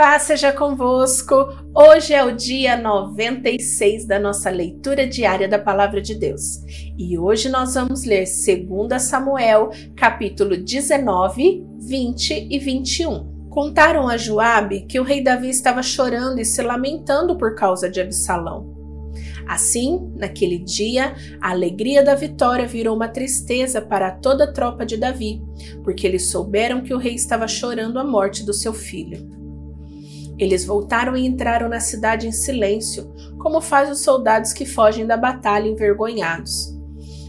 Paz 0.00 0.22
seja 0.22 0.50
convosco. 0.50 1.34
Hoje 1.74 2.14
é 2.14 2.24
o 2.24 2.34
dia 2.34 2.74
96 2.74 4.06
da 4.06 4.18
nossa 4.18 4.48
leitura 4.48 5.06
diária 5.06 5.46
da 5.46 5.58
palavra 5.58 6.00
de 6.00 6.14
Deus. 6.14 6.64
E 6.96 7.18
hoje 7.18 7.50
nós 7.50 7.74
vamos 7.74 8.06
ler 8.06 8.24
2 8.24 9.02
Samuel, 9.02 9.68
capítulo 9.94 10.56
19, 10.56 11.66
20 11.80 12.48
e 12.50 12.58
21. 12.58 13.50
Contaram 13.50 14.08
a 14.08 14.16
Joabe 14.16 14.86
que 14.86 14.98
o 14.98 15.02
rei 15.02 15.22
Davi 15.22 15.50
estava 15.50 15.82
chorando 15.82 16.40
e 16.40 16.46
se 16.46 16.62
lamentando 16.62 17.36
por 17.36 17.54
causa 17.54 17.90
de 17.90 18.00
Absalão. 18.00 18.74
Assim, 19.46 20.10
naquele 20.16 20.60
dia, 20.60 21.14
a 21.42 21.50
alegria 21.50 22.02
da 22.02 22.14
vitória 22.14 22.66
virou 22.66 22.96
uma 22.96 23.08
tristeza 23.08 23.82
para 23.82 24.10
toda 24.10 24.44
a 24.44 24.50
tropa 24.50 24.86
de 24.86 24.96
Davi, 24.96 25.42
porque 25.84 26.06
eles 26.06 26.30
souberam 26.30 26.80
que 26.80 26.94
o 26.94 26.98
rei 26.98 27.14
estava 27.14 27.46
chorando 27.46 27.98
a 27.98 28.04
morte 28.04 28.46
do 28.46 28.54
seu 28.54 28.72
filho. 28.72 29.39
Eles 30.40 30.64
voltaram 30.64 31.14
e 31.14 31.26
entraram 31.26 31.68
na 31.68 31.80
cidade 31.80 32.26
em 32.26 32.32
silêncio, 32.32 33.12
como 33.38 33.60
faz 33.60 33.90
os 33.90 34.00
soldados 34.00 34.54
que 34.54 34.64
fogem 34.64 35.06
da 35.06 35.14
batalha 35.14 35.68
envergonhados. 35.68 36.74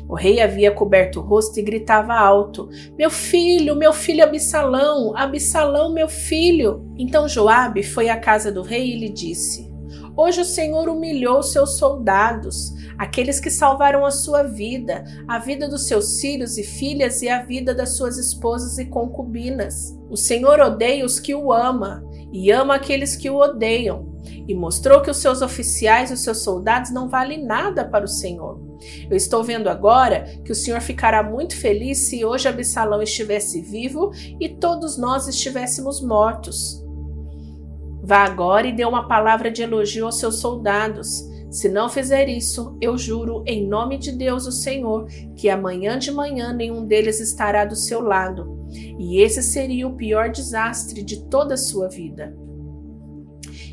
O 0.08 0.16
rei 0.16 0.40
havia 0.40 0.72
coberto 0.72 1.20
o 1.20 1.22
rosto 1.22 1.60
e 1.60 1.62
gritava 1.62 2.14
alto: 2.14 2.70
Meu 2.98 3.10
filho, 3.10 3.76
meu 3.76 3.92
filho 3.92 4.24
Absalão, 4.24 5.16
Absalão, 5.16 5.94
meu 5.94 6.08
filho! 6.08 6.90
Então 6.98 7.28
Joabe 7.28 7.84
foi 7.84 8.08
à 8.08 8.18
casa 8.18 8.50
do 8.50 8.62
rei 8.62 8.94
e 8.94 9.00
lhe 9.00 9.10
disse: 9.10 9.70
Hoje 10.16 10.42
o 10.42 10.46
Senhor 10.46 10.88
humilhou 10.88 11.44
seus 11.44 11.78
soldados, 11.78 12.74
aqueles 12.98 13.42
que 13.42 13.50
salvaram 13.50 14.06
a 14.06 14.12
sua 14.12 14.44
vida, 14.44 15.04
a 15.28 15.38
vida 15.38 15.68
dos 15.68 15.88
seus 15.88 16.20
filhos 16.22 16.58
e 16.58 16.64
filhas 16.64 17.22
e 17.22 17.28
a 17.28 17.44
vida 17.44 17.74
das 17.76 17.98
suas 17.98 18.18
esposas 18.18 18.78
e 18.78 18.86
concubinas. 18.86 19.98
O 20.10 20.16
Senhor 20.16 20.60
odeia 20.60 21.06
os 21.06 21.20
que 21.20 21.36
o 21.36 21.52
ama 21.52 22.04
e 22.32 22.52
ama 22.52 22.76
aqueles 22.76 23.16
que 23.16 23.30
o 23.30 23.38
odeiam, 23.38 24.12
e 24.48 24.54
mostrou 24.54 25.02
que 25.02 25.10
os 25.10 25.18
seus 25.18 25.42
oficiais 25.42 26.10
e 26.10 26.14
os 26.14 26.24
seus 26.24 26.44
soldados 26.44 26.92
não 26.92 27.10
valem 27.10 27.44
nada 27.44 27.84
para 27.86 28.06
o 28.06 28.08
Senhor. 28.08 28.60
Eu 29.10 29.16
estou 29.16 29.44
vendo 29.44 29.70
agora 29.70 30.26
que 30.44 30.52
o 30.52 30.56
Senhor 30.56 30.82
ficará 30.82 31.22
muito 31.22 31.56
feliz 31.56 32.10
se 32.10 32.26
hoje 32.26 32.48
Absalão 32.48 33.02
estivesse 33.02 33.62
vivo 33.62 34.12
e 34.40 34.50
todos 34.50 34.98
nós 34.98 35.28
estivéssemos 35.28 36.02
mortos. 36.02 36.84
Vá 38.04 38.24
agora 38.24 38.68
e 38.68 38.74
dê 38.74 38.84
uma 38.84 39.08
palavra 39.08 39.52
de 39.52 39.62
elogio 39.62 40.06
aos 40.06 40.18
seus 40.18 40.40
soldados. 40.40 41.30
Se 41.52 41.70
não 41.70 41.90
fizer 41.90 42.30
isso, 42.30 42.78
eu 42.82 42.98
juro 42.98 43.44
em 43.46 43.68
nome 43.68 43.98
de 43.98 44.12
Deus, 44.12 44.48
o 44.48 44.52
Senhor, 44.52 45.06
que 45.36 45.50
amanhã 45.50 46.00
de 46.00 46.10
manhã 46.12 46.54
nenhum 46.54 46.86
deles 46.86 47.20
estará 47.20 47.66
do 47.66 47.76
seu 47.76 48.02
lado 48.02 48.61
e 48.72 49.22
esse 49.22 49.42
seria 49.42 49.88
o 49.88 49.96
pior 49.96 50.30
desastre 50.30 51.04
de 51.04 51.24
toda 51.30 51.56
a 51.56 51.58
sua 51.58 51.90
vida. 51.90 52.36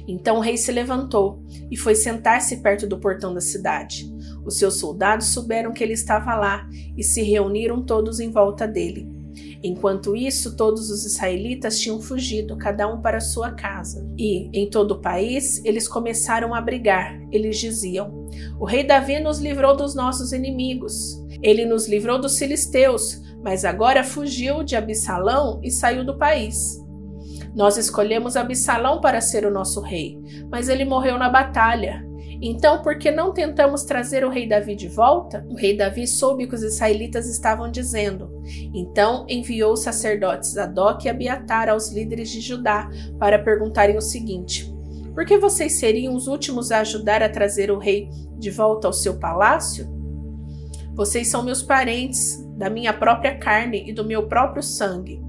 Então 0.06 0.38
o 0.38 0.40
rei 0.40 0.56
se 0.56 0.72
levantou 0.72 1.44
e 1.70 1.76
foi 1.76 1.94
sentar-se 1.94 2.56
perto 2.58 2.86
do 2.86 2.98
portão 2.98 3.34
da 3.34 3.40
cidade. 3.40 4.10
Os 4.44 4.56
seus 4.56 4.78
soldados 4.78 5.28
souberam 5.28 5.72
que 5.72 5.84
ele 5.84 5.92
estava 5.92 6.34
lá 6.34 6.66
e 6.96 7.02
se 7.02 7.22
reuniram 7.22 7.84
todos 7.84 8.18
em 8.18 8.30
volta 8.30 8.66
dele. 8.66 9.18
Enquanto 9.62 10.16
isso, 10.16 10.56
todos 10.56 10.88
os 10.90 11.04
israelitas 11.04 11.80
tinham 11.80 12.00
fugido, 12.00 12.56
cada 12.56 12.92
um 12.92 13.00
para 13.00 13.20
sua 13.20 13.50
casa. 13.52 14.08
E, 14.16 14.48
em 14.52 14.70
todo 14.70 14.92
o 14.92 15.00
país, 15.00 15.62
eles 15.64 15.88
começaram 15.88 16.54
a 16.54 16.60
brigar. 16.60 17.20
Eles 17.32 17.58
diziam: 17.58 18.28
O 18.58 18.64
rei 18.64 18.84
Davi 18.84 19.18
nos 19.18 19.38
livrou 19.38 19.76
dos 19.76 19.94
nossos 19.94 20.32
inimigos. 20.32 21.22
Ele 21.42 21.64
nos 21.64 21.88
livrou 21.88 22.20
dos 22.20 22.38
filisteus, 22.38 23.20
mas 23.42 23.64
agora 23.64 24.04
fugiu 24.04 24.62
de 24.62 24.76
Absalão 24.76 25.60
e 25.62 25.70
saiu 25.70 26.04
do 26.04 26.18
país. 26.18 26.78
Nós 27.54 27.76
escolhemos 27.76 28.36
Absalão 28.36 29.00
para 29.00 29.20
ser 29.20 29.44
o 29.44 29.50
nosso 29.50 29.80
rei, 29.80 30.18
mas 30.50 30.68
ele 30.68 30.84
morreu 30.84 31.18
na 31.18 31.28
batalha. 31.28 32.06
Então, 32.40 32.82
por 32.82 32.98
que 32.98 33.10
não 33.10 33.32
tentamos 33.32 33.82
trazer 33.82 34.24
o 34.24 34.30
rei 34.30 34.48
Davi 34.48 34.76
de 34.76 34.86
volta? 34.86 35.44
O 35.48 35.56
rei 35.56 35.76
Davi 35.76 36.06
soube 36.06 36.46
que 36.46 36.54
os 36.54 36.62
israelitas 36.62 37.28
estavam 37.28 37.68
dizendo. 37.68 38.30
Então 38.72 39.26
enviou 39.28 39.72
os 39.72 39.82
sacerdotes 39.82 40.52
Zadok 40.52 41.06
e 41.06 41.10
Abiatar 41.10 41.68
aos 41.68 41.90
líderes 41.90 42.30
de 42.30 42.40
Judá 42.40 42.88
para 43.18 43.40
perguntarem 43.40 43.96
o 43.96 44.00
seguinte: 44.00 44.72
Por 45.12 45.24
que 45.24 45.36
vocês 45.36 45.80
seriam 45.80 46.14
os 46.14 46.28
últimos 46.28 46.70
a 46.70 46.80
ajudar 46.80 47.24
a 47.24 47.28
trazer 47.28 47.72
o 47.72 47.78
rei 47.78 48.08
de 48.38 48.50
volta 48.50 48.86
ao 48.86 48.92
seu 48.92 49.18
palácio? 49.18 49.88
Vocês 50.94 51.28
são 51.28 51.42
meus 51.42 51.62
parentes, 51.62 52.38
da 52.58 52.68
minha 52.68 52.92
própria 52.92 53.38
carne 53.38 53.84
e 53.88 53.92
do 53.92 54.04
meu 54.04 54.26
próprio 54.26 54.62
sangue. 54.62 55.22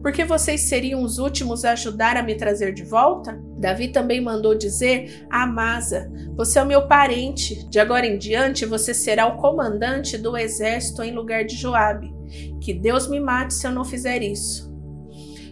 Porque 0.00 0.24
vocês 0.24 0.68
seriam 0.68 1.02
os 1.02 1.18
últimos 1.18 1.64
a 1.64 1.72
ajudar 1.72 2.16
a 2.16 2.22
me 2.22 2.36
trazer 2.36 2.72
de 2.72 2.84
volta? 2.84 3.38
Davi 3.58 3.88
também 3.88 4.20
mandou 4.20 4.54
dizer 4.54 5.26
a 5.28 5.42
Amasa: 5.42 6.10
Você 6.36 6.58
é 6.58 6.62
o 6.62 6.66
meu 6.66 6.86
parente. 6.86 7.68
De 7.68 7.80
agora 7.80 8.06
em 8.06 8.16
diante 8.16 8.64
você 8.64 8.94
será 8.94 9.26
o 9.26 9.36
comandante 9.38 10.16
do 10.16 10.36
exército 10.36 11.02
em 11.02 11.12
lugar 11.12 11.44
de 11.44 11.56
Joabe. 11.56 12.14
Que 12.60 12.72
Deus 12.72 13.08
me 13.08 13.18
mate 13.18 13.54
se 13.54 13.66
eu 13.66 13.72
não 13.72 13.84
fizer 13.84 14.22
isso. 14.22 14.72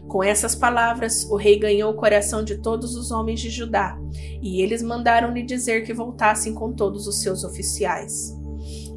Com 0.06 0.22
essas 0.22 0.54
palavras, 0.54 1.24
o 1.28 1.34
rei 1.34 1.58
ganhou 1.58 1.90
o 1.90 1.96
coração 1.96 2.44
de 2.44 2.58
todos 2.58 2.94
os 2.94 3.10
homens 3.10 3.40
de 3.40 3.50
Judá, 3.50 3.98
e 4.40 4.62
eles 4.62 4.82
mandaram-lhe 4.82 5.42
dizer 5.42 5.82
que 5.84 5.92
voltassem 5.92 6.54
com 6.54 6.72
todos 6.72 7.08
os 7.08 7.20
seus 7.20 7.42
oficiais. 7.42 8.32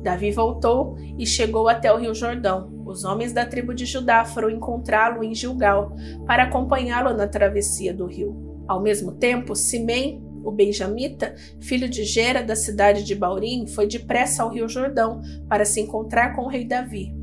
Davi 0.03 0.31
voltou 0.31 0.97
e 1.18 1.25
chegou 1.25 1.68
até 1.68 1.91
o 1.91 1.97
rio 1.97 2.13
Jordão. 2.13 2.84
Os 2.85 3.03
homens 3.03 3.34
da 3.34 3.46
tribo 3.46 3.74
de 3.74 3.85
Judá 3.85 4.24
foram 4.24 4.50
encontrá-lo 4.50 5.24
em 5.24 5.35
Gilgal 5.35 5.96
para 6.25 6.44
acompanhá-lo 6.44 7.13
na 7.13 7.28
travessia 7.28 7.94
do 7.94 8.06
rio. 8.06 8.63
Ao 8.68 8.81
mesmo 8.81 9.13
tempo, 9.13 9.56
Simém, 9.56 10.24
o 10.44 10.52
benjamita, 10.52 11.36
filho 11.59 11.90
de 11.90 12.03
Gera 12.03 12.41
da 12.41 12.56
cidade 12.56 13.03
de 13.03 13.16
Baurim, 13.16 13.68
foi 13.68 13.88
depressa 13.88 14.44
ao 14.44 14.50
rio 14.50 14.69
Jordão 14.69 15.22
para 15.50 15.66
se 15.66 15.81
encontrar 15.81 16.36
com 16.36 16.44
o 16.44 16.50
rei 16.50 16.66
Davi. 16.66 17.13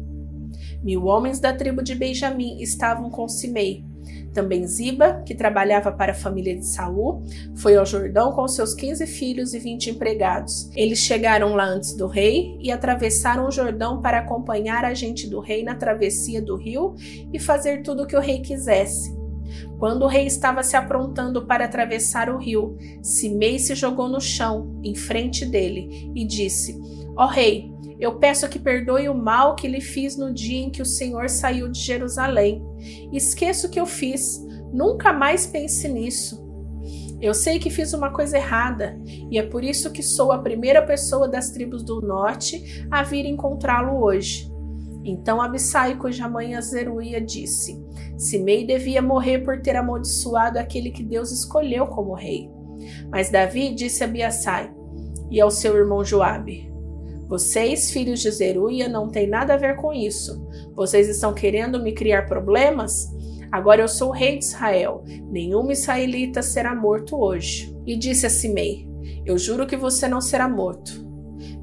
Mil 0.83 1.07
homens 1.07 1.41
da 1.41 1.53
tribo 1.53 1.83
de 1.83 1.95
Benjamim 1.95 2.61
estavam 2.61 3.09
com 3.09 3.27
Simei, 3.27 3.85
também 4.33 4.67
Ziba, 4.67 5.23
que 5.25 5.35
trabalhava 5.35 5.93
para 5.93 6.13
a 6.13 6.15
família 6.15 6.57
de 6.57 6.67
Saul, 6.67 7.23
foi 7.57 7.77
ao 7.77 7.87
Jordão 7.87 8.33
com 8.33 8.47
seus 8.49 8.75
15 8.75 9.07
filhos 9.07 9.55
e 9.55 9.59
20 9.59 9.91
empregados. 9.91 10.71
Eles 10.75 10.99
chegaram 10.99 11.55
lá 11.55 11.65
antes 11.65 11.95
do 11.95 12.07
rei 12.07 12.59
e 12.61 12.71
atravessaram 12.71 13.47
o 13.47 13.51
Jordão 13.51 14.03
para 14.03 14.19
acompanhar 14.19 14.85
a 14.85 14.95
gente 14.95 15.29
do 15.29 15.41
rei 15.41 15.63
na 15.63 15.75
travessia 15.75 16.43
do 16.43 16.57
rio 16.57 16.95
e 17.33 17.39
fazer 17.39 17.83
tudo 17.83 18.03
o 18.03 18.07
que 18.07 18.17
o 18.17 18.21
rei 18.21 18.41
quisesse. 18.41 19.15
Quando 19.79 20.03
o 20.03 20.09
rei 20.09 20.27
estava 20.27 20.63
se 20.63 20.77
aprontando 20.77 21.47
para 21.47 21.65
atravessar 21.65 22.31
o 22.31 22.39
rio, 22.39 22.77
Simei 23.03 23.59
se 23.59 23.75
jogou 23.75 24.09
no 24.09 24.21
chão, 24.21 24.81
em 24.83 24.95
frente 24.95 25.45
dele, 25.45 26.11
e 26.15 26.25
disse: 26.25 26.81
Ó 27.17 27.25
oh, 27.25 27.29
rei, 27.29 27.74
eu 28.05 28.19
peço 28.19 28.49
que 28.49 28.59
perdoe 28.59 29.09
o 29.09 29.15
mal 29.15 29.55
que 29.55 29.67
lhe 29.67 29.81
fiz 29.81 30.15
no 30.15 30.33
dia 30.33 30.59
em 30.59 30.71
que 30.71 30.83
o 30.83 30.87
Senhor 30.87 31.31
saiu 31.31 31.71
de 31.71 31.81
Jerusalém. 31.81 32.63
Esqueça 33.11 33.67
o 33.67 33.71
que 33.71 33.81
eu 33.81 33.87
fiz. 33.87 34.45
Nunca 34.73 35.11
mais 35.11 35.47
pense 35.47 35.89
nisso. 35.89 36.45
Eu 37.19 37.33
sei 37.33 37.59
que 37.59 37.71
fiz 37.71 37.95
uma 37.95 38.11
coisa 38.11 38.37
errada, 38.37 39.01
e 39.31 39.39
é 39.39 39.43
por 39.43 39.65
isso 39.65 39.91
que 39.91 40.03
sou 40.03 40.33
a 40.33 40.39
primeira 40.39 40.83
pessoa 40.83 41.27
das 41.27 41.51
tribos 41.51 41.83
do 41.83 42.03
norte 42.03 42.87
a 42.91 43.03
vir 43.03 43.25
encontrá-lo 43.25 44.03
hoje. 44.05 44.53
Então 45.03 45.41
Abissai, 45.41 45.97
cuja 45.97 46.29
mãe 46.29 46.55
Azeruia, 46.55 47.23
disse: 47.23 47.83
Simei 48.19 48.67
devia 48.67 49.01
morrer 49.01 49.39
por 49.39 49.63
ter 49.63 49.77
amaldiçoado 49.77 50.59
aquele 50.59 50.91
que 50.91 51.03
Deus 51.03 51.33
escolheu 51.33 51.87
como 51.87 52.13
rei. 52.13 52.51
Mas 53.11 53.31
Davi 53.31 53.75
disse 53.75 54.05
a 54.05 54.07
Abiassai 54.07 54.71
e 55.31 55.41
ao 55.41 55.51
seu 55.51 55.75
irmão 55.75 56.05
Joabe: 56.05 56.74
vocês, 57.29 57.91
filhos 57.91 58.21
de 58.21 58.31
Zeruia, 58.31 58.89
não 58.89 59.09
têm 59.09 59.27
nada 59.27 59.55
a 59.55 59.57
ver 59.57 59.77
com 59.77 59.93
isso. 59.93 60.47
Vocês 60.75 61.09
estão 61.09 61.33
querendo 61.33 61.83
me 61.83 61.93
criar 61.93 62.27
problemas? 62.27 63.11
Agora 63.51 63.81
eu 63.81 63.89
sou 63.89 64.09
o 64.09 64.13
rei 64.13 64.39
de 64.39 64.45
Israel. 64.45 65.03
Nenhum 65.31 65.71
israelita 65.71 66.43
será 66.43 66.75
morto 66.75 67.17
hoje. 67.17 67.75
E 67.87 67.97
disse 67.97 68.27
a 68.27 68.31
Simei: 68.31 68.87
Eu 69.25 69.39
juro 69.39 69.67
que 69.67 69.77
você 69.77 70.07
não 70.07 70.21
será 70.21 70.49
morto. 70.49 71.05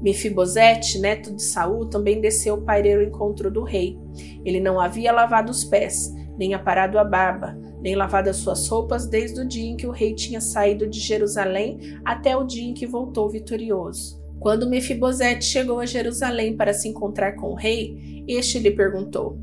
Mefibosete, 0.00 0.98
neto 0.98 1.34
de 1.34 1.42
Saul, 1.42 1.86
também 1.86 2.20
desceu 2.20 2.60
para 2.62 2.92
ao 2.94 3.02
encontro 3.02 3.50
do 3.50 3.62
rei. 3.62 3.98
Ele 4.44 4.58
não 4.58 4.80
havia 4.80 5.12
lavado 5.12 5.50
os 5.50 5.64
pés, 5.64 6.12
nem 6.36 6.54
aparado 6.54 6.98
a 6.98 7.04
barba, 7.04 7.56
nem 7.80 7.94
lavado 7.94 8.28
as 8.30 8.36
suas 8.36 8.66
roupas 8.68 9.06
desde 9.06 9.40
o 9.40 9.46
dia 9.46 9.70
em 9.70 9.76
que 9.76 9.86
o 9.86 9.92
rei 9.92 10.14
tinha 10.14 10.40
saído 10.40 10.88
de 10.88 10.98
Jerusalém 10.98 11.78
até 12.04 12.36
o 12.36 12.44
dia 12.44 12.64
em 12.64 12.74
que 12.74 12.86
voltou 12.86 13.28
vitorioso. 13.28 14.21
Quando 14.42 14.68
Mefibosete 14.68 15.44
chegou 15.44 15.78
a 15.78 15.86
Jerusalém 15.86 16.56
para 16.56 16.74
se 16.74 16.88
encontrar 16.88 17.36
com 17.36 17.52
o 17.52 17.54
rei, 17.54 18.24
este 18.26 18.58
lhe 18.58 18.72
perguntou: 18.72 19.38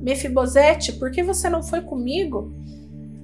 Mefibosete, 0.00 0.94
por 0.94 1.10
que 1.10 1.22
você 1.22 1.50
não 1.50 1.62
foi 1.62 1.82
comigo? 1.82 2.50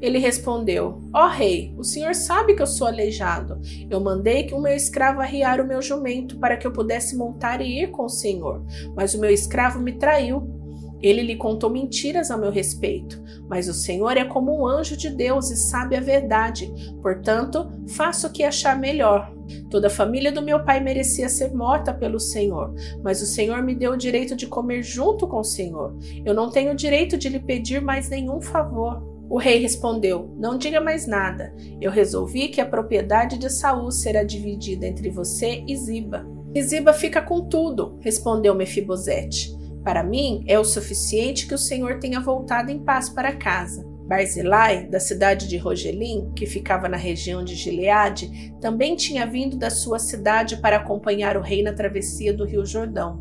Ele 0.03 0.19
respondeu: 0.19 1.00
Ó 1.15 1.25
oh, 1.25 1.31
rei, 1.31 1.75
o 1.79 1.82
senhor 1.82 2.15
sabe 2.15 2.55
que 2.55 2.61
eu 2.61 2.67
sou 2.67 2.87
aleijado. 2.87 3.59
Eu 3.88 4.00
mandei 4.00 4.44
que 4.44 4.53
o 4.53 4.61
meu 4.61 4.75
escravo 4.75 5.23
arriar 5.23 5.62
o 5.62 5.67
meu 5.67 5.81
jumento 5.81 6.38
para 6.38 6.59
que 6.59 6.67
eu 6.67 6.73
pudesse 6.73 7.17
montar 7.17 7.62
e 7.62 7.82
ir 7.82 7.91
com 7.91 8.05
o 8.05 8.11
senhor, 8.11 8.62
mas 8.94 9.15
o 9.15 9.19
meu 9.19 9.31
escravo 9.31 9.81
me 9.81 9.93
traiu. 9.93 10.62
Ele 11.00 11.23
lhe 11.23 11.37
contou 11.37 11.70
mentiras 11.70 12.31
a 12.31 12.37
meu 12.37 12.50
respeito, 12.50 13.23
mas 13.47 13.69
o 13.69 13.75
Senhor 13.75 14.17
é 14.17 14.25
como 14.25 14.59
um 14.59 14.67
anjo 14.67 14.97
de 14.97 15.11
Deus 15.11 15.50
e 15.50 15.56
sabe 15.56 15.97
a 15.97 16.00
verdade. 16.00 16.73
Portanto, 17.03 17.70
faço 17.91 18.27
o 18.27 18.32
que 18.32 18.43
achar 18.43 18.79
melhor. 18.79 19.34
Toda 19.70 19.88
a 19.88 19.91
família 19.91 20.32
do 20.32 20.43
meu 20.43 20.64
pai 20.64 20.81
merecia 20.81 21.29
ser 21.29 21.52
morta 21.55 21.93
pelo 21.93 22.20
Senhor, 22.20 22.75
mas 23.02 23.23
o 23.23 23.26
Senhor 23.26 23.62
me 23.62 23.75
deu 23.75 23.93
o 23.93 23.96
direito 23.96 24.37
de 24.37 24.46
comer 24.46 24.82
junto 24.82 25.26
com 25.26 25.41
o 25.41 25.44
Senhor. 25.44 25.96
Eu 26.25 26.35
não 26.35 26.50
tenho 26.50 26.73
o 26.73 26.76
direito 26.76 27.17
de 27.17 27.29
lhe 27.29 27.41
pedir 27.41 27.81
mais 27.81 28.08
nenhum 28.08 28.41
favor. 28.41 29.02
O 29.29 29.38
rei 29.38 29.58
respondeu: 29.58 30.35
Não 30.38 30.58
diga 30.58 30.81
mais 30.81 31.06
nada. 31.06 31.55
Eu 31.81 31.91
resolvi 31.91 32.49
que 32.49 32.61
a 32.61 32.67
propriedade 32.67 33.38
de 33.38 33.50
Saul 33.50 33.91
será 33.91 34.23
dividida 34.23 34.87
entre 34.87 35.11
você 35.11 35.64
e 35.67 35.76
Ziba. 35.76 36.26
Ziba 36.61 36.93
fica 36.93 37.20
com 37.20 37.49
tudo, 37.49 37.99
respondeu 38.00 38.55
Mefibosete. 38.55 39.52
Para 39.82 40.02
mim 40.02 40.44
é 40.46 40.58
o 40.58 40.64
suficiente 40.64 41.46
que 41.46 41.55
o 41.55 41.58
Senhor 41.58 41.99
tenha 41.99 42.20
voltado 42.20 42.70
em 42.70 42.79
paz 42.79 43.08
para 43.08 43.37
casa. 43.37 43.85
Barzilai, 44.06 44.87
da 44.87 45.01
cidade 45.01 45.49
de 45.49 45.56
Rogelim, 45.56 46.31
que 46.37 46.45
ficava 46.45 46.89
na 46.89 46.97
região 46.97 47.43
de 47.43 47.55
Gileade, 47.55 48.55
também 48.61 48.97
tinha 48.97 49.27
vindo 49.27 49.56
da 49.56 49.71
sua 49.71 49.99
cidade 49.99 50.59
para 50.59 50.77
acompanhar 50.77 51.37
o 51.37 51.41
rei 51.41 51.62
na 51.62 51.73
travessia 51.73 52.33
do 52.33 52.45
rio 52.45 52.67
Jordão. 52.67 53.19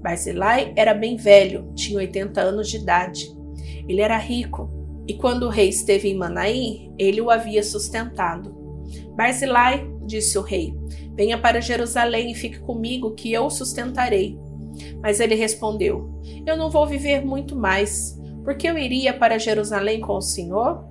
Barzilai 0.00 0.72
era 0.76 0.94
bem 0.94 1.16
velho, 1.16 1.72
tinha 1.74 1.98
80 1.98 2.40
anos 2.40 2.70
de 2.70 2.76
idade. 2.76 3.26
Ele 3.88 4.00
era 4.00 4.16
rico, 4.16 4.70
e 5.08 5.14
quando 5.14 5.44
o 5.44 5.50
rei 5.50 5.68
esteve 5.68 6.08
em 6.08 6.16
Manaim, 6.16 6.94
ele 6.96 7.20
o 7.20 7.30
havia 7.30 7.62
sustentado. 7.62 8.54
Barzilai, 9.16 9.90
disse 10.06 10.38
o 10.38 10.42
rei, 10.42 10.72
venha 11.16 11.36
para 11.36 11.60
Jerusalém 11.60 12.30
e 12.30 12.34
fique 12.34 12.60
comigo, 12.60 13.14
que 13.14 13.32
eu 13.32 13.46
o 13.46 13.50
sustentarei. 13.50 14.38
Mas 15.02 15.18
ele 15.18 15.34
respondeu: 15.34 16.20
Eu 16.46 16.56
não 16.56 16.70
vou 16.70 16.86
viver 16.86 17.24
muito 17.24 17.56
mais, 17.56 18.16
porque 18.46 18.68
eu 18.68 18.78
iria 18.78 19.12
para 19.12 19.40
Jerusalém 19.40 20.00
com 20.00 20.12
o 20.12 20.22
Senhor? 20.22 20.84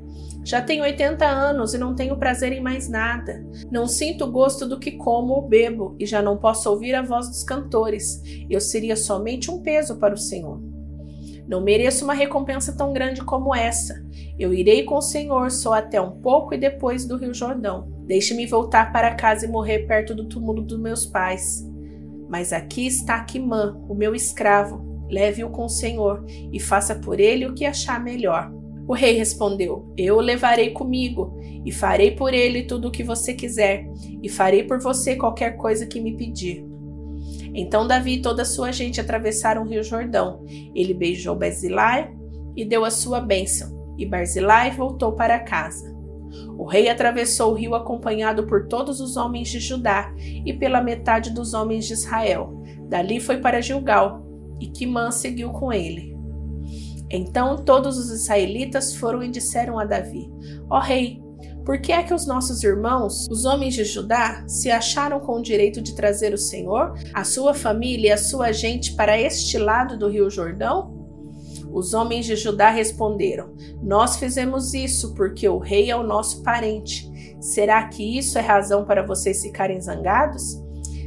Já 0.44 0.62
tenho 0.62 0.84
80 0.84 1.26
anos 1.26 1.74
e 1.74 1.78
não 1.78 1.96
tenho 1.96 2.18
prazer 2.18 2.52
em 2.52 2.60
mais 2.60 2.90
nada. 2.90 3.48
Não 3.72 3.88
sinto 3.88 4.30
gosto 4.30 4.68
do 4.68 4.78
que 4.78 4.92
como 4.92 5.32
ou 5.32 5.48
bebo 5.48 5.96
e 5.98 6.06
já 6.06 6.22
não 6.22 6.36
posso 6.36 6.70
ouvir 6.70 6.94
a 6.94 7.02
voz 7.02 7.30
dos 7.30 7.46
cantores. 7.46 8.22
Eu 8.50 8.60
seria 8.60 8.98
somente 8.98 9.50
um 9.50 9.62
peso 9.62 9.96
para 9.96 10.14
o 10.14 10.18
Senhor. 10.18 10.62
Não 11.48 11.62
mereço 11.62 12.04
uma 12.04 12.14
recompensa 12.14 12.76
tão 12.76 12.92
grande 12.92 13.24
como 13.24 13.56
essa. 13.56 14.06
Eu 14.38 14.54
irei 14.54 14.84
com 14.84 14.96
o 14.96 15.02
Senhor 15.02 15.50
só 15.50 15.76
até 15.76 16.00
um 16.02 16.20
pouco 16.20 16.54
e 16.54 16.58
depois 16.58 17.08
do 17.08 17.16
Rio 17.16 17.34
Jordão. 17.34 17.88
Deixe-me 18.06 18.46
voltar 18.46 18.92
para 18.92 19.16
casa 19.16 19.46
e 19.46 19.50
morrer 19.50 19.88
perto 19.88 20.14
do 20.14 20.28
túmulo 20.28 20.62
dos 20.62 20.78
meus 20.78 21.06
pais. 21.06 21.66
Mas 22.28 22.52
aqui 22.52 22.86
está 22.86 23.24
Quimã, 23.24 23.82
o 23.88 23.96
meu 23.96 24.14
escravo. 24.14 24.85
Leve-o 25.10 25.50
com 25.50 25.66
o 25.66 25.70
Senhor 25.70 26.26
e 26.52 26.60
faça 26.60 26.96
por 26.96 27.20
ele 27.20 27.46
o 27.46 27.54
que 27.54 27.66
achar 27.66 28.04
melhor. 28.04 28.52
O 28.88 28.94
rei 28.94 29.14
respondeu: 29.14 29.92
Eu 29.98 30.18
o 30.18 30.22
levarei 30.22 30.72
comigo 30.72 31.38
e 31.66 31.72
farei 31.72 32.12
por 32.12 32.34
ele 32.34 32.64
tudo 32.64 32.88
o 32.88 32.92
que 32.92 33.04
você 33.04 33.34
quiser, 33.34 33.88
e 34.22 34.30
farei 34.30 34.64
por 34.64 34.80
você 34.80 35.16
qualquer 35.16 35.58
coisa 35.58 35.88
que 35.88 36.00
me 36.00 36.16
pedir. 36.16 36.64
Então 37.54 37.88
Davi 37.88 38.16
e 38.16 38.22
toda 38.22 38.44
a 38.44 38.46
sua 38.46 38.72
gente 38.72 39.02
atravessaram 39.02 39.64
o 39.64 39.68
rio 39.68 39.84
Jordão. 39.84 40.46
Ele 40.76 40.94
beijou 40.94 41.36
Barzilai 41.36 42.14
e 42.56 42.64
deu 42.64 42.86
a 42.86 42.92
sua 42.92 43.20
bênção, 43.20 43.96
e 43.98 44.06
Barzilai 44.06 44.72
voltou 44.72 45.14
para 45.14 45.40
casa. 45.40 45.96
O 46.58 46.66
rei 46.66 46.90
atravessou 46.90 47.52
o 47.52 47.56
rio 47.56 47.76
acompanhado 47.76 48.46
por 48.46 48.68
todos 48.68 49.00
os 49.00 49.16
homens 49.18 49.48
de 49.48 49.60
Judá 49.60 50.14
e 50.46 50.54
pela 50.54 50.82
metade 50.82 51.34
dos 51.34 51.54
homens 51.54 51.86
de 51.86 51.94
Israel. 51.94 52.62
Dali 52.88 53.20
foi 53.20 53.38
para 53.38 53.62
Gilgal, 53.62 54.25
e 54.60 54.68
Quimã 54.68 55.12
seguiu 55.12 55.52
com 55.52 55.72
ele. 55.72 56.16
Então 57.10 57.58
todos 57.58 57.98
os 57.98 58.10
israelitas 58.10 58.96
foram 58.96 59.22
e 59.24 59.30
disseram 59.30 59.78
a 59.80 59.86
Davi: 59.86 60.30
Ó 60.70 60.80
rei, 60.80 61.22
por 61.66 61.80
que 61.80 61.92
é 61.92 62.04
que 62.04 62.14
os 62.14 62.28
nossos 62.28 62.64
irmãos, 62.64 63.28
os 63.30 63.46
homens 63.46 63.74
de 63.74 63.84
Judá, 63.84 64.44
se 64.48 64.70
acharam 64.70 65.20
com 65.20 65.40
o 65.40 65.42
direito 65.42 65.82
de 65.82 65.96
trazer 65.96 66.34
o 66.34 66.38
Senhor, 66.38 66.94
a 67.14 67.24
sua 67.24 67.54
família 67.54 68.10
e 68.10 68.12
a 68.12 68.18
sua 68.18 68.52
gente 68.52 68.94
para 68.94 69.20
este 69.20 69.58
lado 69.58 69.98
do 69.98 70.08
rio 70.08 70.30
Jordão? 70.30 70.94
Os 71.72 71.94
homens 71.94 72.26
de 72.26 72.36
Judá 72.36 72.70
responderam: 72.70 73.54
Nós 73.82 74.18
fizemos 74.18 74.74
isso 74.74 75.14
porque 75.14 75.48
o 75.50 75.58
rei 75.58 75.90
é 75.90 75.96
o 75.96 76.04
nosso 76.04 76.44
parente. 76.44 77.12
Será 77.42 77.88
que 77.88 78.18
isso 78.18 78.38
é 78.38 78.42
razão 78.42 78.86
para 78.86 79.06
vocês 79.06 79.42
ficarem 79.42 79.82
zangados? 79.82 80.64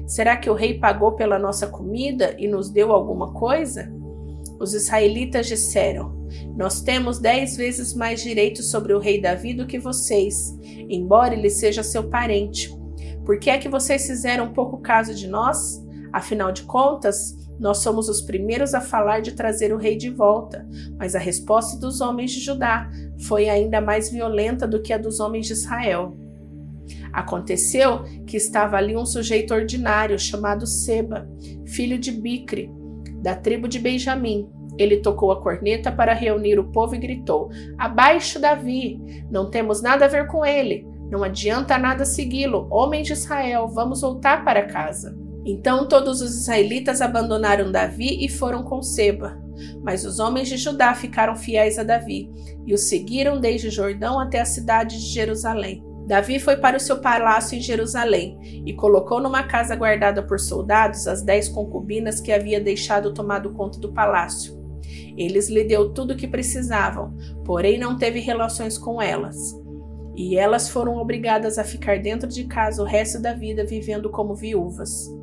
Será 0.09 0.39
que 0.39 0.49
o 0.49 0.55
rei 0.55 0.79
pagou 0.79 1.13
pela 1.13 1.39
nossa 1.39 1.67
comida 1.67 2.35
e 2.39 2.49
nos 2.49 2.71
deu 2.71 2.93
alguma 2.93 3.35
coisa? 3.35 3.93
Os 4.59 4.73
israelitas 4.73 5.47
disseram: 5.47 6.27
Nós 6.57 6.81
temos 6.81 7.19
dez 7.19 7.59
vezes 7.59 7.93
mais 7.95 8.23
direitos 8.23 8.71
sobre 8.71 8.95
o 8.95 8.99
rei 8.99 9.21
Davi 9.21 9.53
do 9.53 9.67
que 9.67 9.79
vocês, 9.79 10.59
embora 10.89 11.35
ele 11.35 11.51
seja 11.51 11.83
seu 11.83 12.09
parente. 12.09 12.75
Por 13.27 13.39
que 13.39 13.51
é 13.51 13.59
que 13.59 13.69
vocês 13.69 14.07
fizeram 14.07 14.55
pouco 14.55 14.79
caso 14.79 15.15
de 15.15 15.29
nós? 15.29 15.79
Afinal 16.11 16.51
de 16.53 16.63
contas, 16.63 17.37
nós 17.61 17.79
somos 17.79 18.09
os 18.09 18.23
primeiros 18.23 18.73
a 18.73 18.81
falar 18.81 19.21
de 19.21 19.33
trazer 19.33 19.75
o 19.75 19.77
rei 19.77 19.95
de 19.95 20.09
volta, 20.09 20.67
mas 20.97 21.15
a 21.15 21.19
resposta 21.19 21.79
dos 21.79 22.01
homens 22.01 22.31
de 22.31 22.41
Judá 22.41 22.91
foi 23.27 23.51
ainda 23.51 23.79
mais 23.79 24.11
violenta 24.11 24.67
do 24.67 24.81
que 24.81 24.91
a 24.95 24.97
dos 24.97 25.21
homens 25.21 25.47
de 25.47 25.53
Israel. 25.53 26.17
Aconteceu 27.13 28.05
que 28.27 28.37
estava 28.37 28.77
ali 28.77 28.97
um 28.97 29.07
sujeito 29.07 29.55
ordinário 29.55 30.19
chamado 30.19 30.67
Seba, 30.67 31.29
filho 31.67 31.99
de 31.99 32.13
Bicre, 32.13 32.71
da 33.23 33.35
tribo 33.35 33.69
de 33.69 33.79
Benjamim. 33.79 34.49
Ele 34.79 34.99
tocou 34.99 35.33
a 35.33 35.43
corneta 35.43 35.91
para 35.91 36.15
reunir 36.15 36.59
o 36.59 36.71
povo 36.71 36.95
e 36.95 36.99
gritou: 36.99 37.51
Abaixo 37.77 38.39
Davi! 38.39 39.01
Não 39.31 39.51
temos 39.51 39.83
nada 39.83 40.05
a 40.05 40.09
ver 40.09 40.29
com 40.29 40.47
ele. 40.47 40.87
Não 41.11 41.25
adianta 41.25 41.79
nada 41.79 42.05
segui-lo. 42.05 42.69
Homens 42.71 43.07
de 43.07 43.15
Israel, 43.15 43.69
vamos 43.69 44.03
voltar 44.03 44.45
para 44.45 44.67
casa. 44.67 45.17
Então 45.45 45.89
todos 45.89 46.21
os 46.21 46.43
israelitas 46.43 47.01
abandonaram 47.01 47.73
Davi 47.73 48.25
e 48.25 48.29
foram 48.29 48.63
com 48.63 48.83
Seba. 48.83 49.41
Mas 49.83 50.05
os 50.05 50.19
homens 50.19 50.49
de 50.49 50.57
Judá 50.57 50.95
ficaram 50.95 51.35
fiéis 51.35 51.79
a 51.79 51.83
Davi 51.83 52.31
e 52.67 52.75
o 52.75 52.79
seguiram 52.79 53.41
desde 53.41 53.71
Jordão 53.71 54.21
até 54.21 54.41
a 54.41 54.45
cidade 54.45 54.99
de 54.99 55.07
Jerusalém. 55.07 55.83
Davi 56.09 56.41
foi 56.41 56.57
para 56.57 56.79
o 56.79 56.81
seu 56.81 57.03
palácio 57.03 57.59
em 57.59 57.61
Jerusalém 57.61 58.63
e 58.65 58.73
colocou 58.73 59.21
numa 59.21 59.43
casa 59.43 59.77
guardada 59.77 60.23
por 60.23 60.41
soldados 60.41 61.07
as 61.07 61.21
dez 61.21 61.51
concubinas 61.51 62.19
que 62.19 62.33
havia 62.33 62.59
deixado 62.59 63.13
tomado 63.13 63.53
conta 63.53 63.79
do 63.79 63.93
palácio. 63.93 64.57
Eles 65.19 65.51
lhe 65.51 65.63
deu 65.65 65.93
tudo 65.93 66.15
o 66.15 66.17
que 66.17 66.27
precisavam, 66.27 67.15
porém 67.45 67.79
não 67.79 67.99
teve 67.99 68.21
relações 68.21 68.79
com 68.79 69.03
elas. 69.03 69.55
E 70.17 70.39
elas 70.39 70.71
foram 70.71 70.97
obrigadas 70.97 71.59
a 71.59 71.63
ficar 71.63 71.99
dentro 71.99 72.27
de 72.27 72.45
casa 72.45 72.83
o 72.83 72.87
resto 72.87 73.21
da 73.21 73.35
vida 73.35 73.67
vivendo 73.67 74.09
como 74.09 74.35
viúvas. 74.35 75.15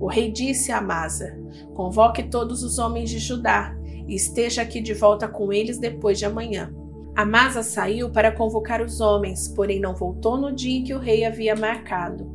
O 0.00 0.08
rei 0.08 0.32
disse 0.32 0.72
a 0.72 0.78
Amasa: 0.78 1.38
Convoque 1.74 2.22
todos 2.22 2.62
os 2.62 2.78
homens 2.78 3.10
de 3.10 3.18
Judá 3.18 3.76
e 4.08 4.14
esteja 4.14 4.62
aqui 4.62 4.80
de 4.80 4.94
volta 4.94 5.28
com 5.28 5.52
eles 5.52 5.78
depois 5.78 6.18
de 6.18 6.24
amanhã. 6.24 6.74
Amasa 7.16 7.62
saiu 7.62 8.10
para 8.10 8.30
convocar 8.30 8.82
os 8.82 9.00
homens, 9.00 9.48
porém 9.48 9.80
não 9.80 9.94
voltou 9.94 10.36
no 10.36 10.54
dia 10.54 10.78
em 10.78 10.84
que 10.84 10.92
o 10.92 10.98
rei 10.98 11.24
havia 11.24 11.56
marcado. 11.56 12.30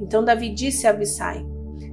Então 0.00 0.24
Davi 0.24 0.50
disse 0.50 0.86
a 0.86 0.90
Abissai: 0.90 1.44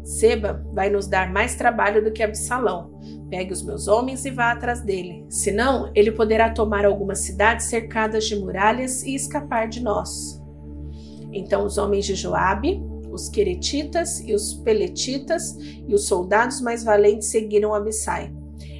Seba 0.03 0.63
vai 0.71 0.87
nos 0.87 1.07
dar 1.07 1.33
mais 1.33 1.55
trabalho 1.55 2.03
do 2.03 2.11
que 2.11 2.21
Absalão. 2.21 2.91
Pegue 3.27 3.51
os 3.51 3.63
meus 3.63 3.87
homens 3.87 4.23
e 4.23 4.29
vá 4.29 4.51
atrás 4.51 4.81
dele. 4.81 5.25
Senão, 5.27 5.91
ele 5.95 6.11
poderá 6.11 6.51
tomar 6.51 6.85
algumas 6.85 7.19
cidades 7.21 7.65
cercadas 7.65 8.25
de 8.25 8.35
muralhas 8.35 9.01
e 9.01 9.15
escapar 9.15 9.67
de 9.67 9.81
nós. 9.81 10.39
Então 11.33 11.65
os 11.65 11.79
homens 11.79 12.05
de 12.05 12.13
Joabe, 12.13 12.79
os 13.11 13.29
queretitas 13.29 14.19
e 14.19 14.35
os 14.35 14.53
peletitas 14.53 15.57
e 15.59 15.91
os 15.91 16.05
soldados 16.05 16.61
mais 16.61 16.83
valentes 16.83 17.29
seguiram 17.29 17.73
Abissai. 17.73 18.31